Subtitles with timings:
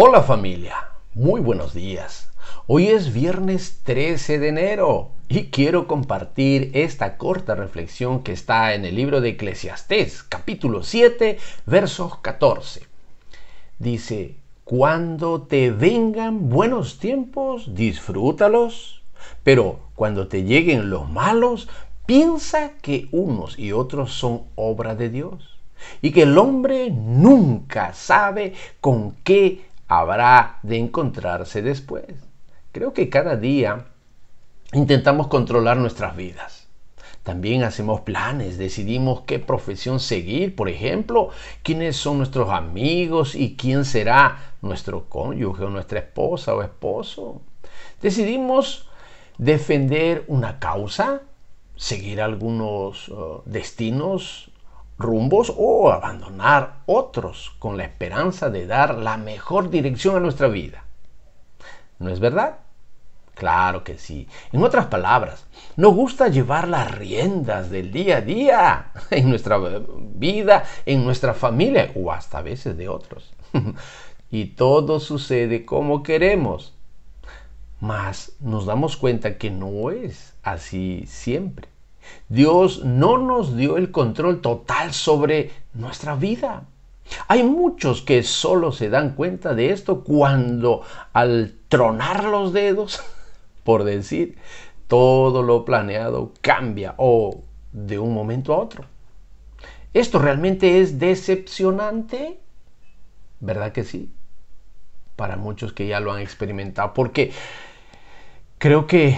[0.00, 0.76] Hola familia,
[1.14, 2.30] muy buenos días.
[2.68, 8.84] Hoy es viernes 13 de enero y quiero compartir esta corta reflexión que está en
[8.84, 12.82] el libro de Eclesiastés, capítulo 7, versos 14.
[13.80, 19.02] Dice, cuando te vengan buenos tiempos, disfrútalos,
[19.42, 21.68] pero cuando te lleguen los malos,
[22.06, 25.58] piensa que unos y otros son obra de Dios
[26.02, 32.04] y que el hombre nunca sabe con qué habrá de encontrarse después.
[32.72, 33.86] Creo que cada día
[34.72, 36.68] intentamos controlar nuestras vidas.
[37.22, 41.30] También hacemos planes, decidimos qué profesión seguir, por ejemplo,
[41.62, 47.42] quiénes son nuestros amigos y quién será nuestro cónyuge o nuestra esposa o esposo.
[48.00, 48.88] Decidimos
[49.36, 51.22] defender una causa,
[51.76, 54.50] seguir algunos uh, destinos
[54.98, 60.84] rumbos o abandonar otros con la esperanza de dar la mejor dirección a nuestra vida.
[61.98, 62.58] ¿No es verdad?
[63.34, 64.26] Claro que sí.
[64.52, 65.46] En otras palabras,
[65.76, 71.92] nos gusta llevar las riendas del día a día en nuestra vida, en nuestra familia
[71.94, 73.32] o hasta a veces de otros.
[74.30, 76.74] y todo sucede como queremos.
[77.80, 81.68] Mas nos damos cuenta que no es así siempre.
[82.28, 86.64] Dios no nos dio el control total sobre nuestra vida.
[87.26, 93.02] Hay muchos que solo se dan cuenta de esto cuando al tronar los dedos,
[93.64, 94.36] por decir,
[94.88, 97.42] todo lo planeado cambia o
[97.72, 98.84] de un momento a otro.
[99.94, 102.38] ¿Esto realmente es decepcionante?
[103.40, 104.12] ¿Verdad que sí?
[105.16, 107.32] Para muchos que ya lo han experimentado, porque
[108.58, 109.16] creo que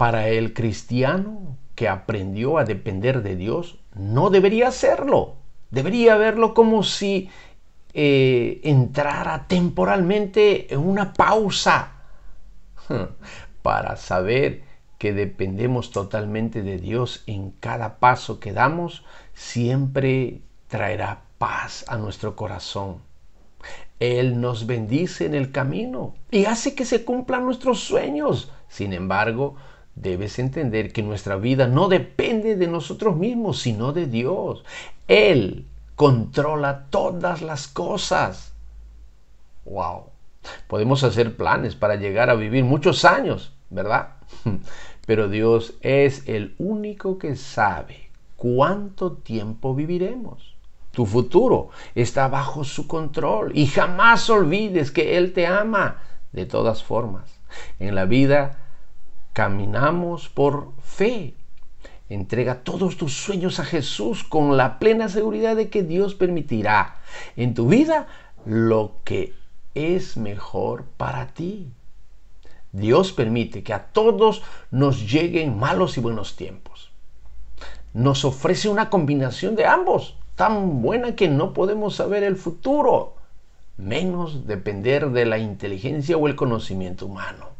[0.00, 5.34] para el cristiano que aprendió a depender de Dios, no debería hacerlo.
[5.70, 7.28] Debería verlo como si
[7.92, 11.92] eh, entrara temporalmente en una pausa
[13.62, 14.62] para saber
[14.96, 19.04] que dependemos totalmente de Dios en cada paso que damos,
[19.34, 23.02] siempre traerá paz a nuestro corazón.
[23.98, 28.50] Él nos bendice en el camino y hace que se cumplan nuestros sueños.
[28.66, 29.56] Sin embargo,
[29.94, 34.64] debes entender que nuestra vida no depende de nosotros mismos, sino de Dios.
[35.08, 38.52] Él controla todas las cosas.
[39.64, 40.04] Wow.
[40.66, 44.14] Podemos hacer planes para llegar a vivir muchos años, ¿verdad?
[45.06, 50.54] Pero Dios es el único que sabe cuánto tiempo viviremos.
[50.92, 56.02] Tu futuro está bajo su control y jamás olvides que Él te ama
[56.32, 57.38] de todas formas.
[57.78, 58.58] En la vida
[59.32, 61.34] caminamos por fe.
[62.08, 66.96] Entrega todos tus sueños a Jesús con la plena seguridad de que Dios permitirá
[67.36, 68.08] en tu vida
[68.44, 69.34] lo que
[69.74, 71.70] es mejor para ti.
[72.72, 76.90] Dios permite que a todos nos lleguen malos y buenos tiempos.
[77.94, 83.16] Nos ofrece una combinación de ambos, tan buena que no podemos saber el futuro,
[83.76, 87.59] menos depender de la inteligencia o el conocimiento humano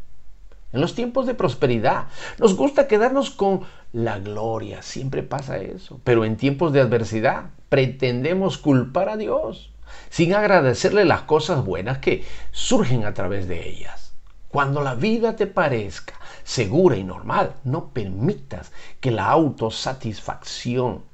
[0.72, 2.06] en los tiempos de prosperidad.
[2.38, 6.00] Nos gusta quedarnos con la gloria, siempre pasa eso.
[6.04, 9.70] Pero en tiempos de adversidad pretendemos culpar a Dios
[10.08, 14.12] sin agradecerle las cosas buenas que surgen a través de ellas.
[14.48, 21.04] Cuando la vida te parezca segura y normal, no permitas que la autosatisfacción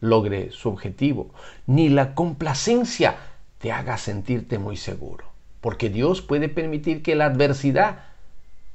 [0.00, 1.30] logre su objetivo,
[1.66, 3.16] ni la complacencia
[3.58, 5.29] te haga sentirte muy seguro.
[5.60, 8.04] Porque Dios puede permitir que la adversidad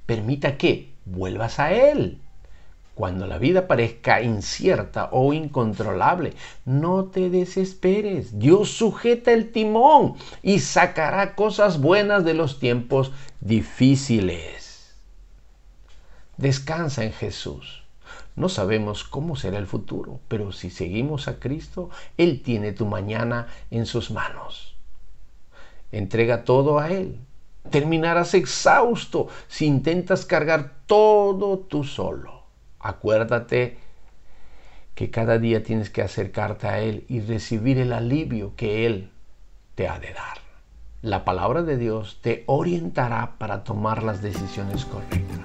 [0.06, 2.20] permita que vuelvas a Él.
[2.96, 8.40] Cuando la vida parezca incierta o incontrolable, no te desesperes.
[8.40, 14.96] Dios sujeta el timón y sacará cosas buenas de los tiempos difíciles.
[16.38, 17.84] Descansa en Jesús.
[18.38, 23.48] No sabemos cómo será el futuro, pero si seguimos a Cristo, Él tiene tu mañana
[23.72, 24.75] en sus manos.
[25.96, 27.20] Entrega todo a Él.
[27.70, 32.44] Terminarás exhausto si intentas cargar todo tú solo.
[32.82, 33.78] Acuérdate
[34.94, 39.10] que cada día tienes que acercarte a Él y recibir el alivio que Él
[39.76, 40.40] te ha de dar.
[41.02, 45.40] La palabra de Dios te orientará para tomar las decisiones correctas.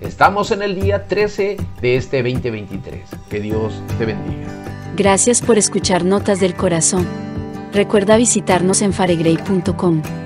[0.00, 3.02] Estamos en el día 13 de este 2023.
[3.28, 4.46] Que Dios te bendiga.
[4.96, 7.23] Gracias por escuchar Notas del Corazón.
[7.74, 10.23] Recuerda visitarnos en faregrey.com.